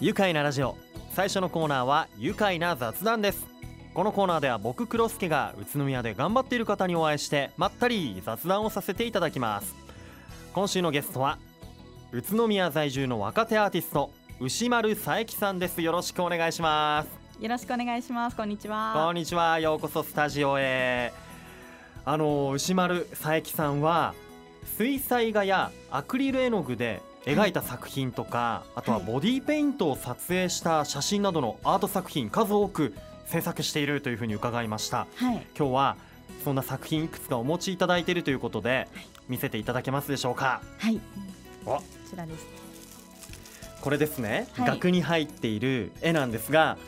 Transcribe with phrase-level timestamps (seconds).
[0.00, 0.76] 愉快なラジオ。
[1.12, 3.44] 最初のコーナーは愉快な雑談です。
[3.94, 9.74] このコーナーでは僕黒助が宇都宮で頑張っている方にお会いしてまったり雑談をさせていただきます。
[10.52, 11.38] 今週のゲストは
[12.12, 15.82] 宇都宮在住の若手アーティスト牛丸佐伯さんです。
[15.82, 17.42] よろしくお願いします。
[17.42, 18.36] よろしくお願いします。
[18.36, 18.92] こんにちは。
[18.94, 19.58] こんにちは。
[19.58, 21.12] ようこそスタジオへ。
[22.04, 24.14] あの牛丸佐伯さんは
[24.76, 32.94] 水彩画やアクリル絵の具で描いた作品とか、あとはボディーペイントを撮影した写真などのアート作品数多く
[33.26, 35.46] 制作しているというふうに伺いました、はい。
[35.56, 35.96] 今日は
[36.44, 38.88] そんな作品いくつかお持ちいただいているということで
[39.28, 40.62] 見せていただけますでしょうか？
[40.78, 41.00] はい。
[41.66, 42.46] おこちらです
[43.82, 44.66] これですね、はい。
[44.68, 46.78] 額に入っている絵なんですが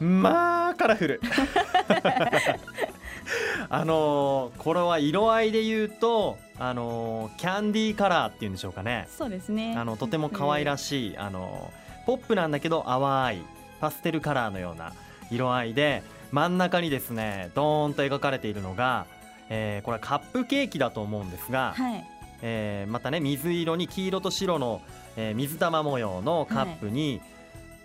[0.00, 1.20] まあカラフル
[3.70, 9.06] あのーこれは色合いで言うとあのーキャンディーカラーっていうんでしょうかね。
[9.10, 9.74] そうですね。
[9.76, 11.72] あのとても可愛らしいあの
[12.06, 13.42] ポップなんだけど淡い
[13.80, 14.92] パステルカラーのような
[15.30, 19.06] 色合いで真ん中にですねドーンと描かれているのが、
[19.48, 22.04] えーこれはカップケーキだと思うんですが、はい。
[22.42, 24.82] えーまたね水色に黄色と白の、
[25.16, 27.20] えー水玉模様のカップに、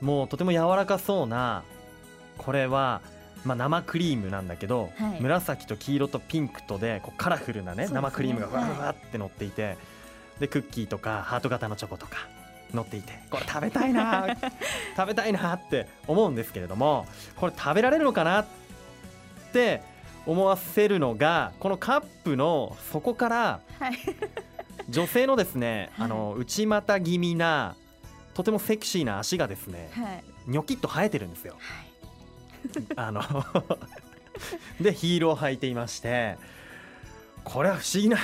[0.01, 1.63] もうとても柔らかそうな
[2.37, 3.01] これは、
[3.45, 5.21] まあ、生クリームなんだけど、はい。
[5.21, 7.89] 紫と黄色とピンクとでこうカラフルなねね。
[7.93, 9.77] 生クリームがわわーって乗っていて、
[10.39, 12.27] でクッキーとかハート型のチョコとか
[12.73, 14.25] 乗っていて これ食べたいな
[14.95, 18.45] 食べたいなって思うんですけれどもこれ食べられるのかなっ
[19.51, 19.81] て
[20.25, 23.97] 思わせるのがこのカップの底からはい。
[24.89, 26.05] 女性のですね、はい。
[26.05, 27.75] あの内股気味な
[28.33, 30.23] とてもセクシーな足がですねはい。
[30.47, 31.57] ニョキッと生えてるんですよ。
[32.95, 33.21] あの
[34.79, 36.37] でヒールを履いていまして
[37.43, 38.17] これは不思議な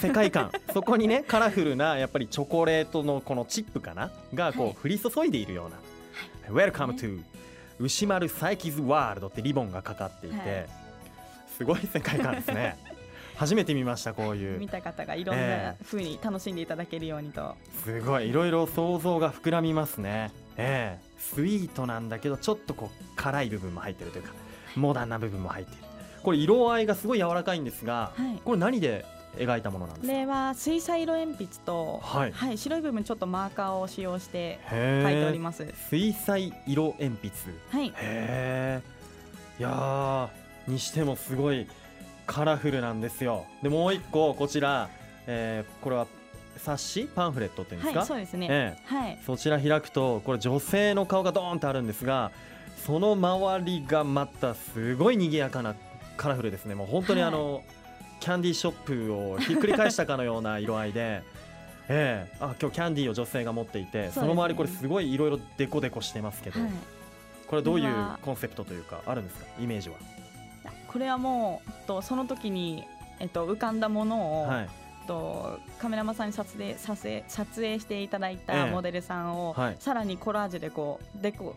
[0.00, 0.52] 世界観。
[0.72, 4.10] そこにねカラフルなやっぱりチョコレートのこのチップかな？
[4.34, 4.72] がこはい。
[4.72, 5.76] う降り注いでいるような
[6.54, 7.22] 「Welcome to
[7.80, 10.66] 牛丸サイキズワールド」ってリボンがかかっていて、はい。
[11.56, 12.78] すごい世界観ですね。
[13.36, 14.58] 初めて見ましたこういう。
[14.58, 18.28] 見た方がいろんえな風に楽しんでいただけるようにと、すごい。
[18.28, 21.10] いろいろ想像が膨らみますねええ。
[21.18, 24.32] スイートなんだけどちょっとこう辛い部分も入ってるというか
[24.76, 25.84] モダンな部分も入っている。
[26.22, 28.40] これ色合いがすごい柔らかいんですがはい。
[28.44, 29.04] これ何で
[29.36, 30.12] 描いたものなんですか？
[30.12, 32.32] これは水彩色鉛筆と、はい。
[32.32, 35.66] はい、白い部分ちょっとマーカーを使用してへ描いておえります。
[35.88, 37.30] 水彩色鉛筆。
[37.70, 38.80] はい、へえ。
[39.58, 41.66] いやーにしてもすごい
[42.26, 43.46] カラフルなんですよ。
[43.62, 44.88] でもう一個こちら、
[45.26, 46.06] えーこれは
[46.56, 48.46] 冊子パンフレットっていうんですか、はい、そうですね。
[48.50, 48.94] ええ。
[48.94, 52.32] はい、そちら開くとこれ女性の顔がドーンとあるんですが
[52.86, 55.74] その周りがまたすごい賑やかな
[56.16, 56.74] カラフルですね。
[56.74, 57.62] もう本当にあの、
[58.20, 61.22] キャンディーショップをひっくり返したかのような色合いで。
[61.88, 62.36] ええ。
[62.40, 66.70] あ今日キャンディーを女性が持っていてそ,、その周りこれすごいいろいろデコデコしてますけど、はい。
[67.48, 69.46] これどういうコンセプトというかあるんですか？
[69.60, 69.96] イメージは、
[70.86, 72.84] これはもうとその時に
[73.18, 74.68] えっと浮かんだものを、はい
[75.10, 78.46] とカメラマンさんに撮影させ撮影していただいええ。
[78.46, 79.76] たモデルさんを、はい。
[79.80, 81.56] さらにコラージュでこうデコ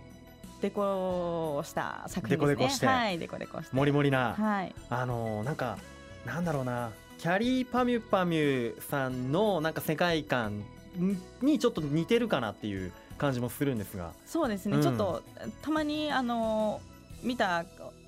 [0.61, 2.55] デコした作品ですね。
[2.55, 2.87] デコデコして。
[2.87, 3.75] はい、デコデコして。
[3.75, 4.73] もりもりな、はい。
[4.89, 5.77] あのーなんか
[6.25, 6.89] なんだろうな。
[7.19, 10.63] キャリーパミュパミュさんのなんか世界観
[11.41, 14.11] にちょっと似てるかなっていう感じもするんですが。
[14.25, 14.81] そうですね、うん。
[14.81, 15.21] ちょっと
[15.61, 16.81] たまにあの
[17.21, 17.65] 見た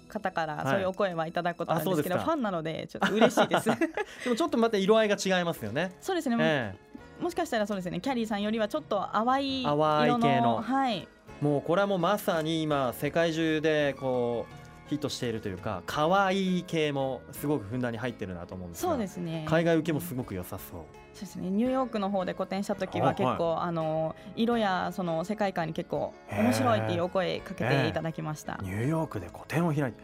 [0.08, 0.68] 方からはい。
[0.68, 2.32] そういうお声はいただくことあるんですけど、あそうですか。
[2.32, 3.66] ファンなのでちょっと嬉しいです。
[4.24, 5.92] でもちょっとまた色合いが違いますよね。
[6.02, 6.76] そうですね、え
[7.22, 8.00] もしかしたらそうですね。
[8.00, 10.62] キャリーさんよりはちょっと淡い色の淡い系の。
[10.62, 10.98] はい。
[10.98, 20.82] えもうこれはもうまさに今世界中でこうヒットしているというか可愛い系もすごくふんだんに入ってるなと思うんですがそうですね海外受けもすごく良さそう。
[21.14, 30.04] そうですねニューヨークの方で個展した時あは結構、あの色やその世界観に結構面白いっていうお声かけていただきました、ニューヨークで個展を開いて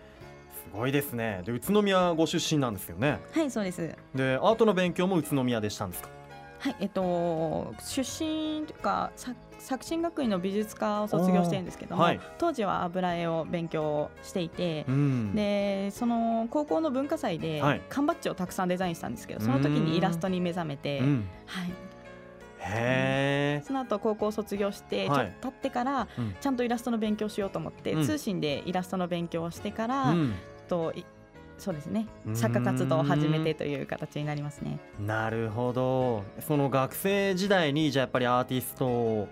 [0.53, 1.41] すごいですね。
[1.45, 3.19] で宇都宮ご出身なんですよね。
[3.33, 6.09] はいそうですでアートの勉強も宇都宮でしたんですか？
[6.59, 12.19] はいえっと出身というかさ作新学院の美術科を卒業してるんですけども、はい。
[12.37, 15.35] 当時は油絵を勉強していて、うん。
[15.35, 17.81] でその高校の文化祭ではい。
[17.89, 21.73] 缶バッジをたくさんデザインしたんですけど、その時にイラストに目覚めて、うん、はい、へ
[23.59, 23.63] え。
[23.65, 26.35] その後高校を卒業してちょはいっと経ってから、うん。
[26.39, 28.03] ちゃんとイラストの勉強しようと思って、うん。
[28.03, 30.33] 通信でイラストの勉強をしてから、うん。
[30.67, 31.05] とい
[31.57, 34.79] そうですね作家活動を始めてという形になりますね。
[34.99, 36.23] なるほど。
[36.39, 39.27] その学生時代にじゃあやっぱりアーティストを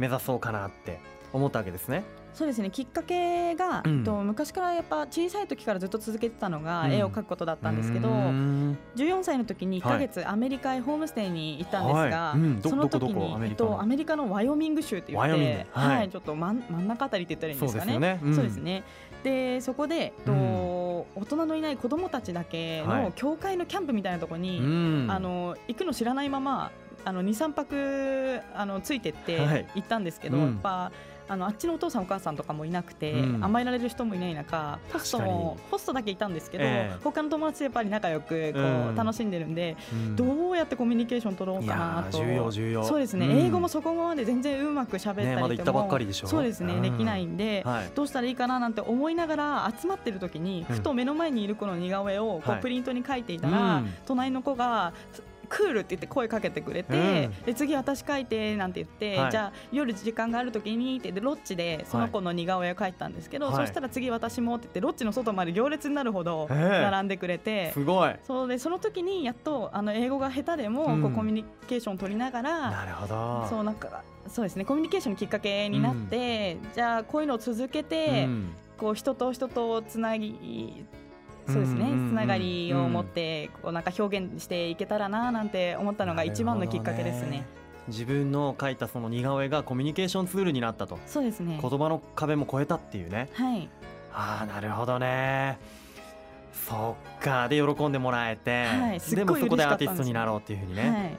[0.00, 0.98] 目指そうかなって
[1.32, 2.02] 思ったわけですね。
[2.32, 2.70] そうですね。
[2.70, 4.04] きっかけが、うん。
[4.04, 6.92] と昔からやっぱ小さい時からずっと続けてたのがうん。
[6.92, 8.78] 絵を描くことだったんですけど、うーん。
[8.96, 12.38] 14歳の時に1ヶ月アメリカへホームステイに行ったんですが、はい。
[12.38, 12.60] うん。
[12.60, 13.70] どその時にアメリカの。
[13.70, 15.96] えっとアメリカのワイオミング州って言って、はい。
[15.98, 17.92] はい、ちょっと真ん真ん中あたりって言ったらいいんですかね。
[17.92, 18.20] そうですよね。
[18.22, 18.34] うん。
[18.36, 18.82] そうですね。
[19.22, 20.40] でそこで、とうん。
[21.16, 23.02] 大人のいない子供たちだけはい。
[23.04, 25.06] の教会のキャンプみたいなところに、うん。
[25.10, 26.70] あの行くの知らないまま
[27.04, 29.66] 23泊あのついてってはい。
[29.76, 30.44] 行ったんですけど、うん。
[30.44, 30.92] やっぱ
[31.30, 33.44] あのあっちのお父さんお母さんとかもいなくて、うん。
[33.44, 36.96] 甘えられる人もいない中ホストも確ホストだけいたんですけど、ええ。
[37.04, 38.94] 他の友達とやっぱり仲良くこう、うん。
[38.96, 40.16] 楽しんでるんで、うん。
[40.16, 42.18] どうやってコミュニケーション取ろういかなと。
[42.18, 42.84] 重要重要。
[42.84, 43.46] そうですね、ん。
[43.46, 46.82] 英語もそこまで全然うまく喋ったりとも、ねまそうですね、うん。
[46.82, 47.90] できないんで、はい。
[47.94, 50.76] どうしたらいいかななんて思いながら集まってる時に、うん。
[50.76, 52.60] ふと目の前にいる子の似顔絵をこうはい。
[52.60, 53.94] プリントに書いていたら、うん。
[54.04, 54.92] 隣の子が
[55.50, 57.44] クールって言って声かけてくれて、うん。
[57.44, 59.30] で次私書いてなんて言って、はい。
[59.30, 63.56] じゃあ夜時間がある時にってでロッチでその子の似顔絵を描いたんですけど、はい。
[63.56, 66.90] そしたら次私もって言ってロッチの外まで行列になるほどええ。
[66.90, 67.72] 並んでくれて。
[67.72, 68.14] すごい。
[68.22, 71.02] そうでその時にやっとあの英語が下手でも、うん。
[71.02, 73.46] こうコミュニケーションを取りながらなるほど。
[73.48, 78.52] そうなんかそうですねコミュニケーションのきっかけになって、じゃあこういうのを続けて、うん。
[78.78, 80.86] こう人と人とつなぎ
[81.52, 87.44] そうですね、つながりを持ってこうなんか表現していけたらななんて思ったのが一番のきっかけですね。
[87.88, 90.98] 自分の描いたその似顔絵がコミュニケーションツールになったと。
[91.06, 91.58] そうですね。
[91.60, 93.28] 言葉の壁も越えたっていうね。
[93.32, 93.68] はい。
[94.12, 95.58] ああなるほどね。
[96.52, 97.48] そっか。
[97.48, 99.00] で喜んでもらえて、はい。
[99.00, 101.16] すっごいでもそこでアーティストになろうっていうふうにね、はい。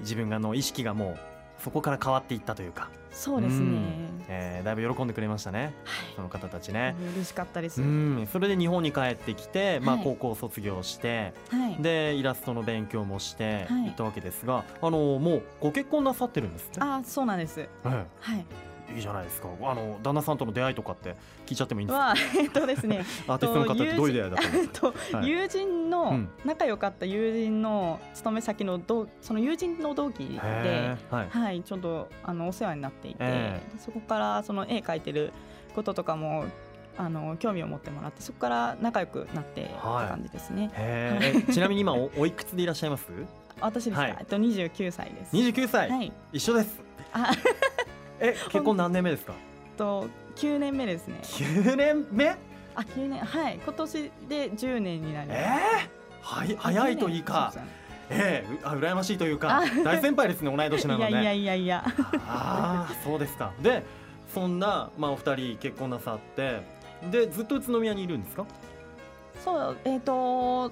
[0.00, 1.18] 自分がの意識がもう
[1.58, 4.09] そこから変わっていったというか、そうですね。
[4.28, 5.72] うんえーだいぶ喜んでくれましたねはい
[6.16, 6.94] その方たちね。
[7.14, 7.80] 嬉しかったです。
[7.82, 11.82] うん、それで日本に帰ってきて、まあ、はい高校を卒業して、はい。
[11.82, 16.74] でイラストの勉強もしてはい行ったわけですが、あのもうご結婚なさってるんですね。
[16.80, 17.60] あ、そうなんです。
[17.60, 18.06] えはい。
[18.36, 18.44] えい
[18.98, 19.48] いじゃないですか。
[19.62, 21.16] あの旦那さんとの出会いとかって
[21.46, 22.04] 聞いちゃってもいいんですか？
[22.06, 23.04] はえっとですね。
[23.28, 25.28] アーティストの方ってどういう出会いだったんですえっとか、 はい。
[25.28, 26.28] 友人うのん。
[26.44, 30.38] 仲良かった友人の勤め先の同その友人の同期で。
[31.10, 31.28] はい。
[31.30, 35.32] はい、ちょっとあのお世話になっていて、えそこからその絵描いてる
[35.74, 36.44] こととかも
[36.98, 40.70] あの興味を持ってもらってそこから仲良くなってっ感じですね。
[40.74, 41.48] へー。
[41.48, 43.06] えちなみに今おおいくつでいらっしゃいます？
[43.60, 44.16] 私ですか、はい。
[44.18, 45.36] えっと29歳です。
[45.36, 46.12] 29歳、はい。
[46.32, 46.80] 一緒です。
[47.12, 47.30] あ、
[48.20, 49.32] え結婚何年目ですか？
[49.76, 51.18] と9年目ですね。
[51.22, 52.28] 9年目？
[52.28, 52.36] あ、
[52.82, 53.58] 9年はい。
[53.62, 55.40] 今年で10年になります。
[55.40, 57.52] えー、はい早いといいか
[58.10, 61.84] ええうあ羨ましいというかあ大先輩ですね同い年なので いやいやいやいや。
[62.26, 63.84] ああそうですかで
[64.34, 66.60] そんな、まあ、お二人結婚なさって
[67.10, 68.44] でずっと宇都宮にいるんですか？
[69.44, 70.70] そうえっ、と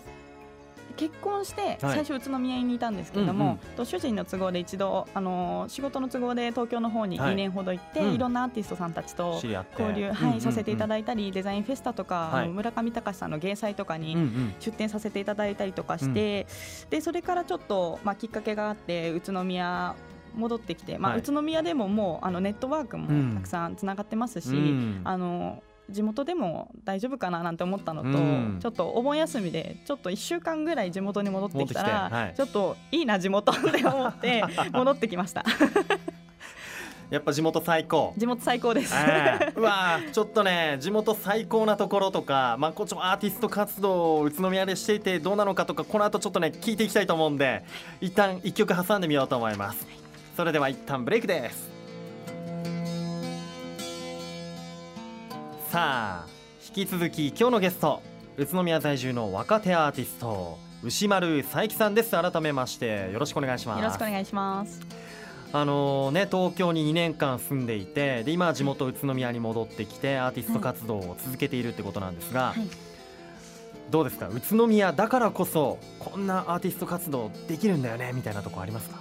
[0.99, 3.59] 結婚して最初宇都宮にいたんですけれども、うんうん。
[3.77, 7.33] と主人の都合で一度あの仕事の都合で東京の方にはい。
[7.35, 8.15] 2年ほど行って、うん。
[8.15, 14.55] いろんなアーティストさんたちと交流、うんはいさせていたいだいたりデザインフェスタとか、はい村上隆さんの芸祭とかにうんうん。
[14.59, 16.47] 出展させていただいたりとかして、
[16.91, 19.95] でそれからちょっと、まあ、きっかけがあって宇都宮
[20.35, 21.21] 戻ってきて、まあはい。
[21.21, 23.03] 宇都宮でももうあのネットワークうん。
[23.31, 25.01] もたくさんつながってますし、うん。
[25.05, 28.59] あの地元でも大丈夫かななんて思ったのと、うん。
[28.61, 32.35] ちょっとお盆休みでちょっと1週間ぐらい地元に戻ってきたらはい。
[32.35, 35.45] ちょっといいな地元って思って 戻ってきました。
[37.11, 38.13] やっぱ地元最高。
[38.19, 47.65] 地元最高です、ええうわーちょっとね地元最高なところとか、まあ、こっちもアーティスト活動を宇都宮でしていてどうなのかとかこの後ちょっとね聞いていきたいと思うんで
[48.03, 49.87] 一旦一曲挟んでみようと思います。
[50.37, 51.78] それでは一旦ブレイクです
[55.71, 56.27] さあ
[56.67, 58.01] 引き続き今日のゲスト
[58.39, 62.13] 宇都宮在住の若手アーティスト牛丸佐伯さんです。
[62.13, 63.79] 改めましてよろしくお願いします。
[63.83, 64.81] よろしくお願いします。
[65.53, 72.67] あのね、東京に2年間住んでいてで今は地元宇都宮に戻ってきてアーティスト活動を続けているってことなんですが、はい。
[73.91, 74.29] どうですか？
[74.29, 79.01] 宇都宮だからこそこんなアーティスト活動できるんだよねみたいなとこありますか、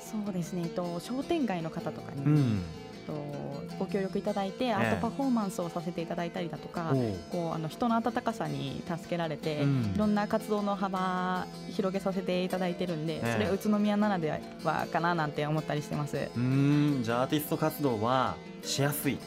[0.00, 2.62] そうですね、えっと、商店街の方とかに、うん、
[3.10, 3.40] と
[3.78, 6.94] ご協力いただいてアートパフォーマンスをさせていただいたりだとか、
[7.32, 9.92] こうあの人の温かさに助けられて、うん。
[9.94, 13.32] いろんな活動の幅広げさせていただいてるんで、ええ。
[13.32, 14.30] それ宇都宮ならで
[14.64, 16.16] はかななんて思ったりしてます。
[16.16, 19.18] うーんじゃあアーティスト活動はしやすい。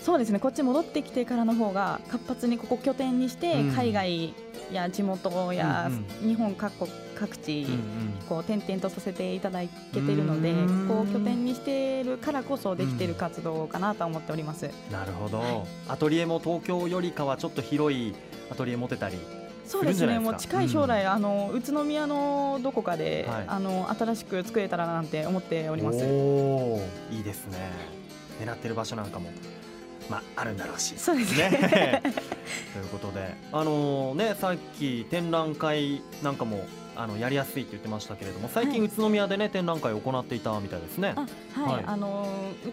[0.00, 3.74] そうですねこっち戻ってきてからの方が活発にここ拠点にして、うん。
[3.74, 4.34] 海外
[4.70, 7.78] や地元やうん日本各国各地、うんうん。
[8.28, 14.70] こう転々とさせていただけているのでうんここを拠点にしているからこそできている活動かなと思っております。
[14.90, 18.14] なるほど、はいアトリエも東京よりかはちょっと広い
[18.50, 19.18] アトリエ持てたり
[19.64, 19.94] そうですね。
[19.94, 20.32] するんじゃないですか。
[20.32, 23.44] もう近い将来、あの宇都宮のどこかで、はい。
[23.46, 25.98] あの新しく作れたらななんて思っております。
[25.98, 27.58] おーいいですね。
[28.40, 29.30] 狙ってる場所なんかも
[30.12, 30.94] まああるんだろうし。
[30.98, 31.50] そうですね。
[31.50, 32.02] ね。
[32.74, 38.88] ということであのねさっき展覧会なんかもあのやりやすいって言ってましたけれども最近はい。
[38.88, 41.14] 宇都宮でね展覧会を行っていたみたいですね。
[41.16, 41.20] あ
[41.58, 41.84] はい、はい。
[41.86, 42.72] あのーう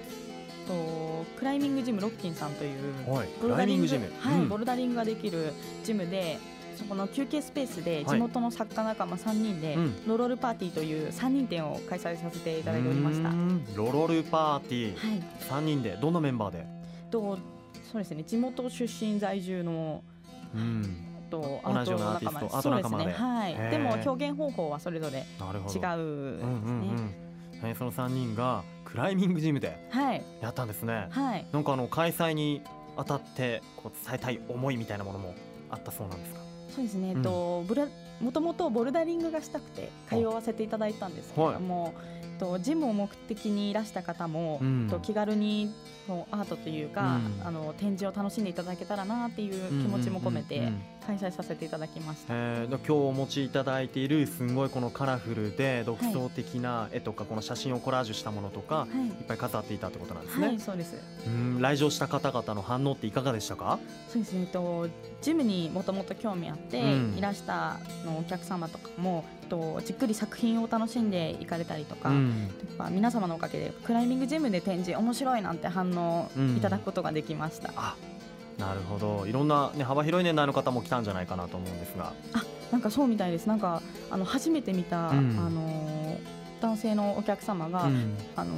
[0.67, 4.49] とクライミングジムロッキンさんというはい、ボルダリングはい、うん。
[4.49, 5.53] ボルダリングができる
[5.83, 6.37] ジムで
[6.77, 10.07] そこの休憩スペースで地元の作家仲間3人で、うん。
[10.07, 13.31] ロロルパーティーという3人展を開催させていただいておりました。
[13.75, 15.17] ロロルパーティー。
[15.17, 16.65] い、三人でどんなメンバーで、
[17.09, 17.37] と
[17.91, 20.03] そうですね地元出身在住の
[20.55, 20.83] うん、
[21.29, 23.55] とアートですアート仲間でそうですねはい。
[23.71, 26.51] でも表現方法はそれぞれ違うですね、うん
[27.63, 30.23] うんその三人がクライミングジムではい。
[30.41, 31.07] やったんですね。
[31.11, 31.45] はい。
[31.51, 32.61] なんかあの開催に
[32.95, 35.35] あたってこう伝えたい思いみたいなものも
[35.69, 36.39] あったそうなんですか？
[36.73, 37.87] そうですね、うんえっとブラ
[38.21, 45.73] もともとボルダリングがしたくて通わせていただいたんですけれども、えっとジムを目的にいらした方も、うんと気軽に
[46.07, 52.33] こうアートというか、うんあの展示を楽しんでいただけたらなっていう気持ちも込めてうんうんうんうん開催させていただきました。
[52.35, 60.47] えー、で今日お持ちいただいているすごいこのカラフルで独創的な絵とか、この写真をコラージュしたものとかはいいっぱい飾っていたってことなんですね。
[60.47, 60.95] はい、そうです。
[61.25, 63.79] うん来場した方々の反応っていかがでしたか？
[64.07, 64.41] そうですね。
[64.41, 64.87] えっと
[65.21, 72.29] ジムにもともと興味あって、うんいらしたのお客様とかも、とじっくり作品を楽しんでいかれたりとか、うん。
[72.29, 77.71] やっぱ皆様のおかげでクライミングジムで展示面白いなんて反応うんいただくことができました。
[77.75, 77.95] あ
[78.57, 79.25] なるほど。
[79.25, 82.13] いろんな、ね、幅広い年代の方も来たんじゃないかなと思うんですが。
[82.71, 83.47] なんかそうみたいです。
[83.47, 85.39] なんかあの初めて見た、うん。
[85.39, 86.19] あの
[86.61, 88.17] 男性のお客様が、うん。
[88.35, 88.53] あの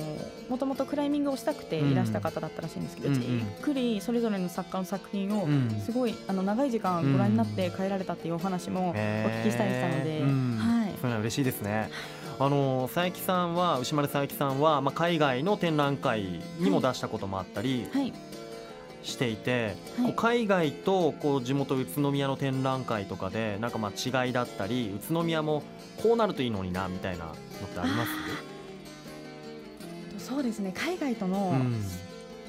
[0.50, 5.70] もともとクライミングをしたくていらした方だったらしいんですけど、うんじっくりそれぞれの作家の作品をうん。
[5.86, 10.28] すごいあの長い時間ご覧になって帰られたっていうお話もお聞きしたりしたので、うん。
[10.28, 10.51] はい
[11.02, 11.44] そういうのは嬉しい。
[11.44, 11.90] ですね。
[12.40, 18.14] あの佐伯さんは牛丸佐伯さんは、まあ、海外の展覧会にも出したこともあったりはい。
[19.04, 20.14] していて、はい。
[20.16, 25.64] 海外とこう地元宇都宮の展覧会とかでなんかまあ違いだったり宇都宮も
[26.02, 28.06] こうなるといいのになみたいなのってありま
[30.18, 30.24] す？
[30.26, 30.72] そうですね。
[30.76, 31.84] 海外との、うん。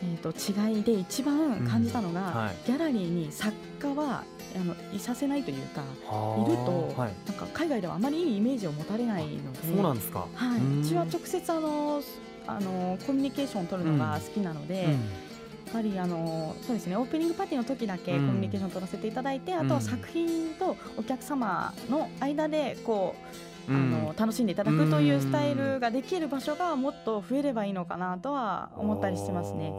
[0.05, 2.27] えー、と違いで一番感じたのが、うん。
[2.27, 2.57] はい。
[2.67, 10.27] ギャラリーに作家はあのいさせないというかはいるとはい、なんか海外ではあまりいいイメージを持たれないのでそうなんですか。
[10.35, 10.81] はい、うん。
[10.81, 12.03] うちは直接あの
[12.47, 14.93] あのコミュニケーションを取るのが好きなので、うん。
[14.93, 18.27] やはりあのそうですねオープニングパーティーの時だけコうん。
[18.27, 29.71] ミュニケーションを取らせていただいて、あとうんは作品とお客様の間でこう、うんあの楽しんでいただくというスタイルができる場所がもっと増えればいいのかなとは思ったりしてますね。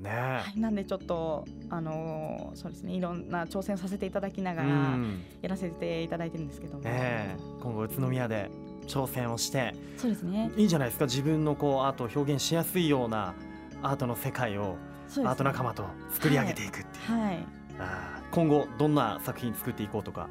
[0.00, 0.10] ね。
[0.10, 5.22] はい、なんでちょっとあのそうですねいろんな挑戦をさせていただきながうらん。
[5.42, 8.50] やらせていただいてるんですけども、ねえ今後宇都宮で
[8.86, 9.74] 挑戦をして。
[9.96, 10.50] そうですね。
[10.56, 11.06] いいんじゃないですか。
[11.06, 13.34] 自分のこうアートを表現しやすいような
[13.82, 14.76] アートの世界を
[15.16, 15.24] ね。
[15.24, 17.38] アート仲間と作り上げていくっていう、はい。
[17.78, 20.28] あー今後どんな作品作っていこうとか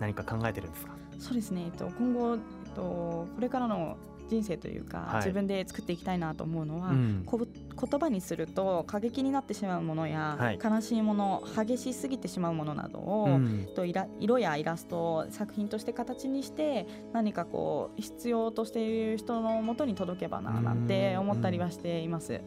[0.00, 0.92] 何か考えてるんですか？
[1.18, 2.38] そうですね、えっと、今後、えっ
[2.74, 3.96] と、これからの
[4.28, 5.16] 人生というか、はい。
[5.18, 7.22] 自分で作っていきたいなと思うのは、うん。
[7.26, 10.58] こ言葉にすると過激になってしまうものや、はい。
[10.62, 13.68] 悲しいもの激しすぎてしまうものなどを、うん。
[13.74, 22.40] とイラ色やイラストを作品として形にして何かこう必要としている人のもとに届けばななんて思ったりはしています。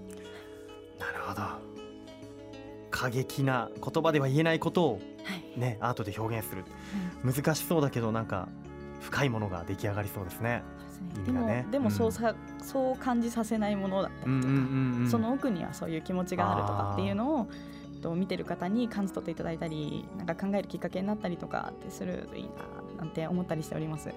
[1.00, 1.67] なるほど
[2.92, 5.60] 過激な言葉では言えないことをはい。
[5.60, 6.64] ねアートで表現する。
[7.24, 8.48] 難しそうだけどなんか
[9.02, 10.64] 深いものが出来上がりそうですね。
[11.26, 11.66] でもね。
[11.72, 17.48] でもそうさ、そう感じさせないものだったりとか、んその奥にはそういう気持ちがあるとかっていうのを
[17.94, 22.50] えっと見てる方に感じ取っていただいたりなんか考えるきっかけになったりとかってするといいな
[23.04, 24.10] なんて思ったりしております。
[24.10, 24.16] は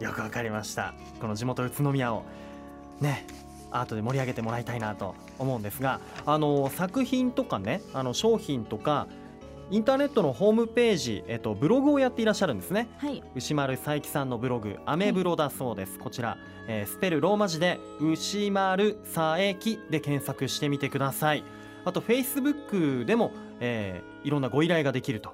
[0.00, 0.94] い、よくわかりました。
[1.20, 2.24] この地元宇都宮を。
[3.00, 3.26] ね
[3.72, 9.06] アートで盛り上げてもらいたいなと思うんですがあの作品とかねあの商品とか
[9.70, 12.90] インターネットのホームページ、えっと、ブログをやっていらっしゃるんですね。
[12.98, 16.36] はい、牛丸佐伯さんのブログアメブロだそうです、こちら、
[16.68, 21.44] えースペルローマ字で牛丸佐伯で検索してみてください。
[21.86, 25.32] あとフェイスブックでも、えーいろんなご依頼ができると。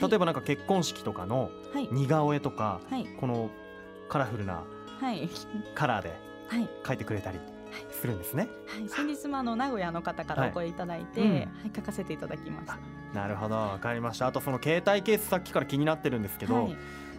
[0.00, 1.88] 例えばなんか結婚式とかのはい。
[1.90, 3.06] 似顔絵とかはい。
[3.20, 3.50] この
[4.08, 4.62] カラフルな
[5.00, 5.28] はい。
[5.74, 6.10] カラーで
[6.48, 6.68] はい。
[6.84, 7.40] 描いてくれたり
[7.90, 8.48] するんですね。
[8.66, 12.78] はい、先日もあの名古屋の方からお声いただいて、ははいい書かせていただきました。
[13.14, 13.56] なるほど。
[13.56, 14.26] わかりました。
[14.26, 16.76] あとその携帯ケースさっきから気になってるんですけど、はい、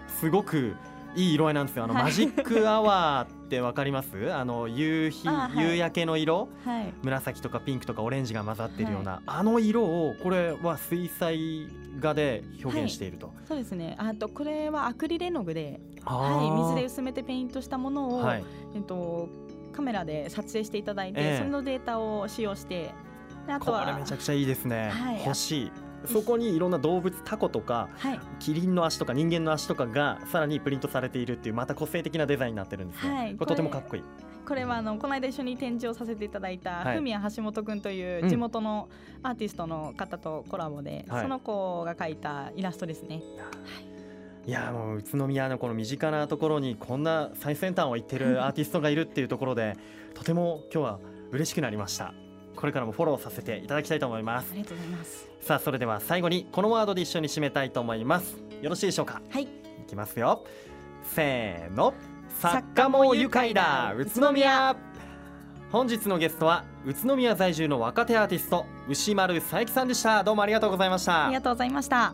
[0.07, 0.75] すごく
[1.15, 1.83] いい色合いなんですよ。
[1.83, 2.03] あの、はい。
[2.05, 4.09] マジックアワーってわかります？
[4.33, 5.27] あの夕日、
[5.57, 6.47] 夕焼けの色？
[6.63, 11.67] はい、紫とかピンクとかオレンジが混ざってるような、あの色をこれは水彩
[11.99, 13.97] 画で表現していると、そうですね。
[13.99, 18.43] あとこれはアクリル絵の具で、あはい、ー水で薄めてペイントしたものを、はい。
[18.73, 19.27] えっと
[19.71, 21.37] カメラで撮影していただいて、ええ。
[21.37, 22.93] それのデータを使用して
[23.47, 25.19] であことれめちゃくちゃいいですね、はい。
[25.25, 25.71] 欲しい。
[26.05, 28.19] そこにいろんな動物タコとかはい。
[28.39, 33.35] キリンの足とか人間の足とかがさらにプリントされているっていうまた個性的なデザインになってるんですね、はい。
[33.35, 34.03] これとてもかっこいい。
[34.47, 36.97] これはあのこの間一緒に展示をさせていただいたはい。
[36.97, 38.89] ふみや橋本くんといううん地元の
[39.23, 43.21] アーティストの方とコラボで、はいその子が描いたイラストですね。
[44.47, 49.77] いやもう宇都宮のこの身近なところにこんな最先端を行ってるアーティストがいるっていうところで
[50.15, 50.99] とても今日は
[51.31, 52.13] 嬉しくなりました。
[52.55, 54.49] これからもフォローさせていただきたいと思います。
[54.51, 55.29] ありがとうございます。
[55.41, 58.35] さあそれでは最後にこのワードで一緒に締めたいと思います。
[58.61, 59.21] よろしいでしょうか？
[59.29, 59.47] はい、い
[59.87, 60.43] きますよ。
[61.03, 61.93] せーの。
[62.39, 63.93] 作家も愉快だ。
[63.95, 64.75] 宇都宮。
[65.71, 70.23] 本日のゲストは宇都宮在住の若手アーティスト牛丸佐伯さんでした。
[70.23, 71.27] どうもありがとうございました。
[71.27, 72.13] ありがとうございました。